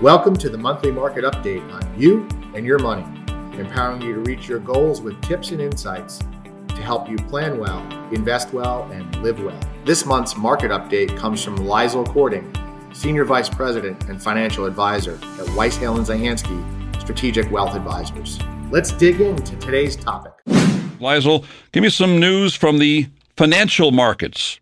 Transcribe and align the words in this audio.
Welcome 0.00 0.34
to 0.36 0.48
the 0.48 0.56
monthly 0.56 0.90
market 0.90 1.24
update 1.24 1.62
on 1.74 2.00
you 2.00 2.26
and 2.54 2.64
your 2.64 2.78
money, 2.78 3.02
empowering 3.58 4.00
you 4.00 4.14
to 4.14 4.20
reach 4.20 4.48
your 4.48 4.58
goals 4.58 5.02
with 5.02 5.20
tips 5.20 5.50
and 5.50 5.60
insights 5.60 6.20
to 6.68 6.80
help 6.80 7.06
you 7.06 7.18
plan 7.18 7.58
well, 7.58 7.86
invest 8.10 8.54
well, 8.54 8.90
and 8.92 9.14
live 9.22 9.44
well. 9.44 9.60
This 9.84 10.06
month's 10.06 10.38
market 10.38 10.70
update 10.70 11.14
comes 11.18 11.44
from 11.44 11.58
Leisl 11.58 12.08
Cording, 12.08 12.50
Senior 12.94 13.26
Vice 13.26 13.50
President 13.50 14.02
and 14.08 14.22
Financial 14.22 14.64
Advisor 14.64 15.18
at 15.38 15.50
Weiss 15.50 15.76
Hale 15.76 15.98
and 15.98 16.06
Zahansky 16.06 16.98
Strategic 16.98 17.50
Wealth 17.50 17.74
Advisors. 17.74 18.38
Let's 18.70 18.92
dig 18.92 19.20
into 19.20 19.54
today's 19.56 19.96
topic. 19.96 20.32
Leisl, 20.98 21.44
give 21.72 21.82
me 21.82 21.90
some 21.90 22.18
news 22.18 22.54
from 22.54 22.78
the 22.78 23.06
financial 23.36 23.90
markets. 23.90 24.60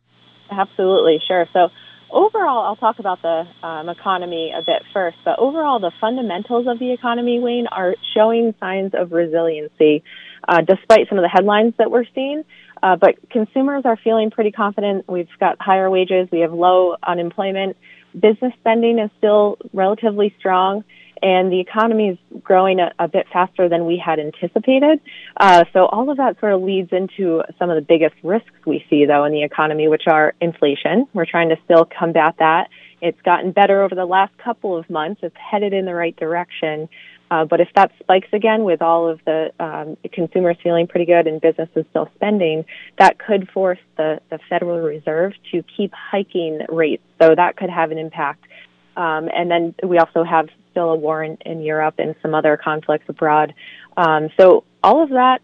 Absolutely, 0.50 1.20
sure. 1.29 1.46
So 1.52 1.68
overall, 2.11 2.64
I'll 2.64 2.77
talk 2.77 2.98
about 2.98 3.22
the 3.22 3.46
um, 3.66 3.88
economy 3.88 4.52
a 4.57 4.62
bit 4.62 4.82
first, 4.93 5.16
but 5.25 5.38
overall, 5.38 5.80
the 5.80 5.93
fundamentals 6.00 6.66
of 6.66 6.79
the 6.79 6.93
economy, 6.93 7.40
Wayne, 7.40 7.66
are 7.66 7.94
showing 8.14 8.54
signs 8.61 8.93
of 8.94 9.12
resiliency 9.12 10.03
uh, 10.46 10.61
despite 10.61 11.08
some 11.08 11.18
of 11.18 11.22
the 11.22 11.30
headlines 11.32 11.75
that 11.79 11.90
we're 11.90 12.07
seeing. 12.14 12.44
Uh, 12.82 12.96
but 12.96 13.16
consumers 13.30 13.82
are 13.85 13.96
feeling 13.96 14.30
pretty 14.30 14.52
confident. 14.52 15.08
We've 15.08 15.29
got 15.40 15.57
higher 15.61 15.90
wages, 15.90 16.29
we 16.30 16.40
have 16.40 16.52
low 16.52 16.96
unemployment, 17.02 17.76
business 18.18 18.52
spending 18.61 18.99
is 18.99 19.11
still 19.18 19.58
relatively 19.72 20.35
strong 20.38 20.85
and 21.22 21.53
the 21.53 21.61
economy 21.61 22.08
is 22.08 22.18
growing 22.43 22.81
a, 22.81 22.93
a 22.99 23.08
bit 23.08 23.27
faster 23.32 23.68
than 23.68 23.86
we 23.86 24.03
had 24.04 24.18
anticipated. 24.18 25.00
Uh, 25.36 25.64
so 25.72 25.86
all 25.86 26.11
of 26.11 26.17
that 26.17 26.39
sort 26.41 26.53
of 26.53 26.63
leads 26.63 26.93
into 26.93 27.43
some 27.58 27.71
of 27.71 27.77
the 27.77 27.82
biggest 27.82 28.14
risks 28.22 28.50
we 28.67 28.85
see, 28.89 29.04
though, 29.07 29.25
in 29.25 29.32
the 29.32 29.43
economy, 29.43 29.89
which 29.89 30.04
are 30.07 30.35
inflation. 30.41 31.07
We're 31.13 31.27
trying 31.27 31.50
to 31.50 31.57
still 31.64 31.85
combat 31.85 32.36
that. 32.39 32.69
It's 33.00 33.20
gotten 33.22 33.53
better 33.53 33.83
over 33.83 33.94
the 33.94 34.05
last 34.05 34.36
couple 34.39 34.77
of 34.77 34.89
months. 34.91 35.20
It's 35.22 35.36
headed 35.36 35.72
in 35.72 35.84
the 35.84 35.94
right 35.94 36.17
direction. 36.17 36.89
Uh, 37.30 37.44
but 37.44 37.61
if 37.61 37.69
that 37.75 37.92
spikes 38.00 38.28
again 38.33 38.64
with 38.64 38.80
all 38.80 39.06
of 39.08 39.20
the 39.27 39.50
um, 39.61 39.96
consumers 40.12 40.56
feeling 40.62 40.86
pretty 40.86 41.05
good 41.05 41.27
and 41.27 41.41
businesses 41.41 41.84
still 41.91 42.11
spending, 42.14 42.64
that 42.98 43.19
could 43.19 43.48
force 43.50 43.78
the, 43.96 44.20
the 44.30 44.39
Federal 44.48 44.80
Reserve 44.80 45.34
to 45.52 45.62
keep 45.77 45.92
hiking 45.92 46.61
rates. 46.69 47.02
So 47.20 47.34
that 47.34 47.56
could 47.56 47.70
have 47.70 47.91
an 47.91 47.98
impact. 47.98 48.44
Um, 48.96 49.28
and 49.33 49.50
then 49.50 49.74
we 49.86 49.98
also 49.98 50.24
have 50.24 50.48
still 50.78 50.90
a 50.90 50.96
war 50.96 51.24
in, 51.24 51.36
in 51.44 51.60
Europe 51.60 51.96
and 51.98 52.14
some 52.22 52.34
other 52.34 52.56
conflicts 52.56 53.08
abroad. 53.08 53.52
Um, 53.96 54.28
so 54.38 54.62
all 54.82 55.02
of 55.02 55.10
that, 55.10 55.40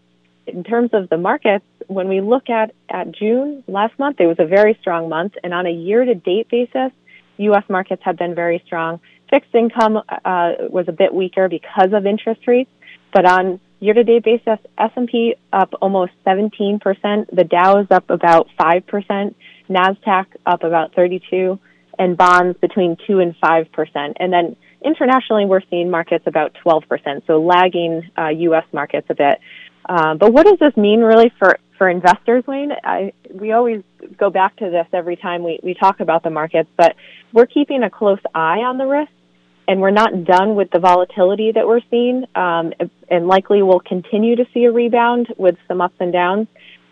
in 0.47 0.63
terms 0.63 0.91
of 0.93 1.09
the 1.09 1.17
markets, 1.17 1.65
when 1.87 2.07
we 2.07 2.21
look 2.21 2.49
at 2.49 2.73
at 2.89 3.11
June 3.11 3.63
last 3.67 3.97
month, 3.99 4.21
it 4.21 4.27
was 4.27 4.37
a 4.39 4.45
very 4.45 4.77
strong 4.79 5.09
month, 5.09 5.33
and 5.43 5.53
on 5.53 5.65
a 5.65 5.71
year-to-date 5.71 6.47
basis, 6.49 6.91
U.S. 7.37 7.63
markets 7.67 8.01
have 8.05 8.17
been 8.17 8.33
very 8.33 8.63
strong. 8.65 9.01
Fixed 9.29 9.53
income 9.53 9.97
uh, 9.97 10.51
was 10.69 10.85
a 10.87 10.93
bit 10.93 11.13
weaker 11.13 11.49
because 11.49 11.91
of 11.91 12.05
interest 12.05 12.47
rates, 12.47 12.71
but 13.11 13.25
on 13.25 13.59
year-to-date 13.81 14.23
basis, 14.23 14.59
S&P 14.77 15.35
up 15.51 15.73
almost 15.81 16.13
17%, 16.25 16.79
the 17.31 17.43
Dow 17.43 17.79
is 17.79 17.87
up 17.91 18.09
about 18.09 18.47
5%, 18.57 19.35
Nasdaq 19.69 20.25
up 20.45 20.63
about 20.63 20.95
32, 20.95 21.59
and 21.99 22.15
bonds 22.17 22.57
between 22.59 22.97
2 23.07 23.19
and 23.19 23.35
5%. 23.39 24.13
And 24.17 24.31
then 24.31 24.55
internationally, 24.85 25.45
we're 25.45 25.61
seeing 25.69 25.89
markets 25.89 26.25
about 26.27 26.55
12%, 26.65 27.25
so 27.27 27.41
lagging 27.41 28.09
uh, 28.17 28.27
U.S. 28.27 28.65
markets 28.71 29.07
a 29.09 29.15
bit. 29.15 29.39
Uh, 29.87 30.15
but 30.15 30.31
what 30.33 30.45
does 30.45 30.59
this 30.59 30.75
mean 30.77 31.01
really 31.01 31.31
for, 31.37 31.59
for 31.77 31.89
investors, 31.89 32.43
Wayne? 32.47 32.71
I, 32.83 33.13
we 33.33 33.51
always 33.51 33.83
go 34.17 34.29
back 34.29 34.55
to 34.57 34.69
this 34.69 34.87
every 34.93 35.15
time 35.15 35.43
we, 35.43 35.59
we 35.63 35.73
talk 35.73 35.99
about 35.99 36.23
the 36.23 36.29
markets, 36.29 36.69
but 36.77 36.95
we're 37.33 37.45
keeping 37.45 37.83
a 37.83 37.89
close 37.89 38.19
eye 38.33 38.59
on 38.59 38.77
the 38.77 38.85
risk, 38.85 39.11
and 39.67 39.81
we're 39.81 39.91
not 39.91 40.25
done 40.25 40.55
with 40.55 40.69
the 40.71 40.79
volatility 40.79 41.51
that 41.51 41.67
we're 41.67 41.81
seeing, 41.89 42.25
um, 42.35 42.73
and 43.09 43.27
likely 43.27 43.61
we'll 43.63 43.79
continue 43.79 44.35
to 44.35 44.45
see 44.53 44.65
a 44.65 44.71
rebound 44.71 45.27
with 45.37 45.55
some 45.67 45.81
ups 45.81 45.95
and 45.99 46.13
downs. 46.13 46.47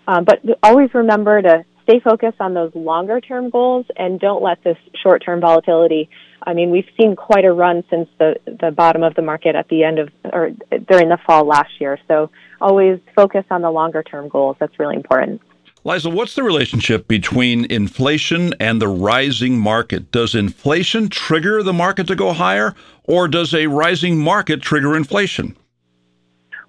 Uh, 0.07 0.21
but 0.21 0.41
always 0.61 0.93
remember 0.93 1.41
to 1.41 1.63
stay 1.83 1.99
focused 1.99 2.39
on 2.39 2.53
those 2.53 2.73
longer 2.73 3.21
term 3.21 3.49
goals 3.49 3.85
and 3.95 4.19
don't 4.19 4.41
let 4.41 4.63
this 4.63 4.77
short 5.01 5.23
term 5.23 5.41
volatility. 5.41 6.09
I 6.45 6.53
mean, 6.53 6.71
we've 6.71 6.89
seen 6.99 7.15
quite 7.15 7.45
a 7.45 7.51
run 7.51 7.83
since 7.89 8.09
the, 8.19 8.35
the 8.45 8.71
bottom 8.71 9.03
of 9.03 9.15
the 9.15 9.21
market 9.21 9.55
at 9.55 9.69
the 9.69 9.83
end 9.83 9.99
of 9.99 10.09
or 10.31 10.51
during 10.89 11.09
the 11.09 11.17
fall 11.25 11.45
last 11.45 11.71
year. 11.79 11.97
So 12.07 12.31
always 12.59 12.99
focus 13.15 13.45
on 13.49 13.61
the 13.61 13.71
longer 13.71 14.03
term 14.03 14.29
goals. 14.29 14.57
That's 14.59 14.77
really 14.79 14.95
important. 14.95 15.41
Leisl, 15.85 16.13
what's 16.13 16.35
the 16.35 16.43
relationship 16.43 17.09
between 17.09 17.65
inflation 17.65 18.53
and 18.57 18.81
the 18.81 18.87
rising 18.87 19.59
market? 19.59 20.11
Does 20.11 20.33
inflation 20.33 21.09
trigger 21.09 21.61
the 21.61 21.73
market 21.73 22.07
to 22.07 22.15
go 22.15 22.31
higher, 22.31 22.73
or 23.03 23.27
does 23.27 23.53
a 23.53 23.67
rising 23.67 24.17
market 24.17 24.61
trigger 24.61 24.95
inflation? 24.95 25.57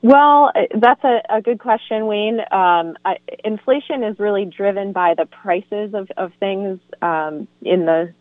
Well, 0.05 0.53
that's 0.79 1.03
a, 1.03 1.21
a 1.31 1.41
good 1.41 1.59
question, 1.59 2.05
Wayne. 2.05 2.39
Um, 2.39 2.95
I, 3.07 3.17
inflation 3.43 4.05
is 4.05 4.19
really 4.19 4.45
driven 4.45 4.93
by 4.93 5.15
the 5.17 5.25
prices 5.25 5.95
of, 5.95 6.11
of 6.19 6.31
things 6.39 6.79
um, 7.01 7.49
in 7.63 7.87
the 7.87 8.13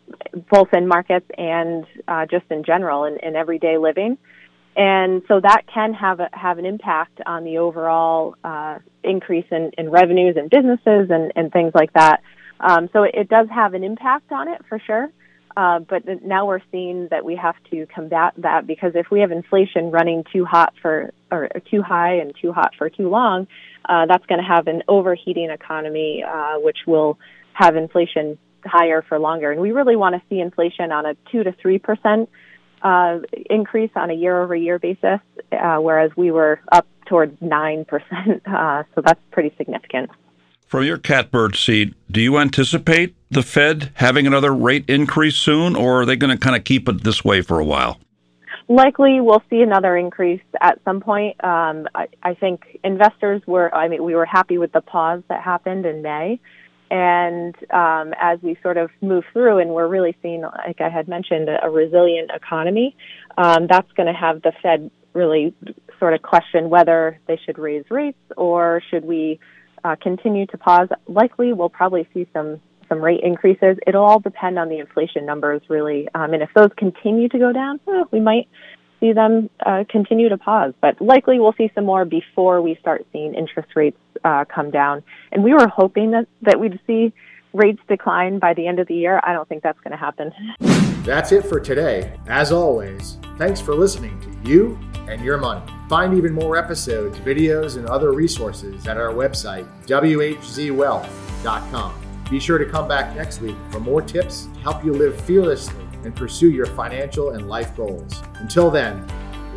both 0.50 0.68
in 0.72 0.88
markets 0.88 1.26
and 1.36 1.84
uh, 2.08 2.24
just 2.24 2.46
in 2.50 2.64
general 2.64 3.04
in, 3.04 3.18
in 3.22 3.36
everyday 3.36 3.76
living, 3.76 4.16
and 4.74 5.24
so 5.28 5.40
that 5.40 5.64
can 5.74 5.92
have 5.92 6.20
a, 6.20 6.30
have 6.32 6.56
an 6.56 6.64
impact 6.64 7.20
on 7.26 7.44
the 7.44 7.58
overall 7.58 8.34
uh, 8.42 8.78
increase 9.02 9.46
in, 9.50 9.70
in 9.76 9.90
revenues 9.90 10.36
and 10.38 10.48
businesses 10.48 11.10
and, 11.10 11.34
and 11.36 11.52
things 11.52 11.72
like 11.74 11.92
that. 11.92 12.22
Um, 12.60 12.88
so 12.94 13.02
it 13.02 13.28
does 13.28 13.48
have 13.54 13.74
an 13.74 13.84
impact 13.84 14.32
on 14.32 14.48
it 14.48 14.62
for 14.70 14.80
sure. 14.86 15.10
Uh, 15.56 15.78
but 15.78 16.02
now 16.24 16.46
we're 16.46 16.62
seeing 16.72 17.06
that 17.10 17.24
we 17.24 17.36
have 17.36 17.54
to 17.70 17.86
combat 17.94 18.32
that 18.38 18.66
because 18.66 18.92
if 18.94 19.06
we 19.10 19.20
have 19.20 19.30
inflation 19.30 19.90
running 19.92 20.24
too 20.32 20.44
hot 20.44 20.72
for 20.82 21.12
or 21.34 21.60
too 21.70 21.82
high 21.82 22.14
and 22.14 22.34
too 22.40 22.52
hot 22.52 22.72
for 22.78 22.88
too 22.88 23.08
long, 23.08 23.46
uh, 23.88 24.06
that's 24.06 24.24
going 24.26 24.40
to 24.40 24.46
have 24.46 24.66
an 24.66 24.82
overheating 24.88 25.50
economy, 25.50 26.24
uh, 26.26 26.58
which 26.58 26.78
will 26.86 27.18
have 27.52 27.76
inflation 27.76 28.38
higher 28.64 29.02
for 29.08 29.18
longer. 29.18 29.50
And 29.50 29.60
we 29.60 29.72
really 29.72 29.96
want 29.96 30.14
to 30.14 30.22
see 30.28 30.40
inflation 30.40 30.92
on 30.92 31.06
a 31.06 31.14
two 31.30 31.42
to 31.44 31.52
three 31.52 31.78
percent 31.78 32.28
uh, 32.82 33.20
increase 33.48 33.90
on 33.96 34.10
a 34.10 34.14
year-over-year 34.14 34.78
basis, 34.78 35.20
uh, 35.52 35.78
whereas 35.78 36.10
we 36.16 36.30
were 36.30 36.60
up 36.70 36.86
towards 37.06 37.36
nine 37.40 37.84
percent. 37.84 38.42
Uh, 38.54 38.84
so 38.94 39.02
that's 39.04 39.20
pretty 39.32 39.52
significant. 39.56 40.10
From 40.66 40.84
your 40.84 40.98
catbird 40.98 41.56
seat, 41.56 41.94
do 42.10 42.20
you 42.20 42.38
anticipate 42.38 43.14
the 43.30 43.42
Fed 43.42 43.90
having 43.94 44.26
another 44.26 44.54
rate 44.54 44.84
increase 44.88 45.36
soon, 45.36 45.76
or 45.76 46.02
are 46.02 46.06
they 46.06 46.16
going 46.16 46.36
to 46.36 46.38
kind 46.38 46.56
of 46.56 46.64
keep 46.64 46.88
it 46.88 47.04
this 47.04 47.24
way 47.24 47.42
for 47.42 47.58
a 47.58 47.64
while? 47.64 47.98
Likely, 48.68 49.20
we'll 49.20 49.42
see 49.50 49.60
another 49.60 49.96
increase 49.96 50.40
at 50.60 50.80
some 50.84 51.00
point. 51.00 51.42
Um, 51.44 51.86
I, 51.94 52.06
I 52.22 52.34
think 52.34 52.78
investors 52.82 53.42
were, 53.46 53.74
I 53.74 53.88
mean, 53.88 54.02
we 54.02 54.14
were 54.14 54.24
happy 54.24 54.56
with 54.56 54.72
the 54.72 54.80
pause 54.80 55.22
that 55.28 55.42
happened 55.42 55.84
in 55.84 56.02
May. 56.02 56.40
And 56.90 57.54
um, 57.72 58.14
as 58.20 58.38
we 58.42 58.56
sort 58.62 58.76
of 58.76 58.90
move 59.02 59.24
through, 59.32 59.58
and 59.58 59.70
we're 59.70 59.88
really 59.88 60.16
seeing, 60.22 60.42
like 60.42 60.80
I 60.80 60.88
had 60.88 61.08
mentioned, 61.08 61.48
a, 61.48 61.66
a 61.66 61.70
resilient 61.70 62.30
economy, 62.34 62.96
um, 63.36 63.66
that's 63.68 63.90
going 63.92 64.06
to 64.06 64.18
have 64.18 64.42
the 64.42 64.52
Fed 64.62 64.90
really 65.12 65.54
sort 65.98 66.14
of 66.14 66.22
question 66.22 66.70
whether 66.70 67.18
they 67.26 67.38
should 67.44 67.58
raise 67.58 67.84
rates 67.90 68.18
or 68.36 68.82
should 68.90 69.04
we 69.04 69.40
uh, 69.82 69.96
continue 70.00 70.46
to 70.46 70.58
pause. 70.58 70.88
Likely, 71.06 71.52
we'll 71.52 71.68
probably 71.68 72.08
see 72.14 72.26
some 72.32 72.60
some 72.88 73.00
rate 73.00 73.20
increases. 73.22 73.76
It'll 73.86 74.04
all 74.04 74.20
depend 74.20 74.58
on 74.58 74.68
the 74.68 74.78
inflation 74.78 75.26
numbers, 75.26 75.62
really. 75.68 76.08
Um, 76.14 76.34
and 76.34 76.42
if 76.42 76.50
those 76.54 76.70
continue 76.76 77.28
to 77.28 77.38
go 77.38 77.52
down, 77.52 77.80
we 78.10 78.20
might 78.20 78.48
see 79.00 79.12
them 79.12 79.50
uh, 79.64 79.84
continue 79.88 80.28
to 80.28 80.38
pause. 80.38 80.72
But 80.80 81.00
likely, 81.00 81.38
we'll 81.38 81.54
see 81.54 81.70
some 81.74 81.84
more 81.84 82.04
before 82.04 82.62
we 82.62 82.76
start 82.80 83.06
seeing 83.12 83.34
interest 83.34 83.70
rates 83.74 83.98
uh, 84.24 84.44
come 84.44 84.70
down. 84.70 85.02
And 85.32 85.44
we 85.44 85.52
were 85.52 85.68
hoping 85.68 86.12
that 86.12 86.26
that 86.42 86.58
we'd 86.58 86.80
see 86.86 87.12
rates 87.52 87.80
decline 87.88 88.38
by 88.38 88.54
the 88.54 88.66
end 88.66 88.80
of 88.80 88.88
the 88.88 88.94
year. 88.94 89.20
I 89.22 89.32
don't 89.32 89.48
think 89.48 89.62
that's 89.62 89.78
going 89.80 89.92
to 89.92 89.96
happen. 89.96 90.32
That's 91.04 91.32
it 91.32 91.44
for 91.44 91.60
today. 91.60 92.18
As 92.26 92.50
always, 92.50 93.18
thanks 93.36 93.60
for 93.60 93.74
listening 93.74 94.18
to 94.20 94.50
you 94.50 94.78
and 95.06 95.22
your 95.22 95.38
money. 95.38 95.62
Find 95.88 96.14
even 96.14 96.32
more 96.32 96.56
episodes, 96.56 97.18
videos, 97.18 97.76
and 97.76 97.86
other 97.86 98.12
resources 98.12 98.86
at 98.86 98.96
our 98.96 99.10
website, 99.10 99.66
whzwealth.com. 99.86 102.03
Be 102.34 102.40
sure 102.40 102.58
to 102.58 102.64
come 102.64 102.88
back 102.88 103.14
next 103.14 103.40
week 103.40 103.54
for 103.70 103.78
more 103.78 104.02
tips 104.02 104.48
to 104.54 104.58
help 104.58 104.84
you 104.84 104.92
live 104.92 105.20
fearlessly 105.20 105.86
and 106.02 106.16
pursue 106.16 106.50
your 106.50 106.66
financial 106.66 107.30
and 107.30 107.48
life 107.48 107.76
goals. 107.76 108.24
Until 108.40 108.72
then, 108.72 109.06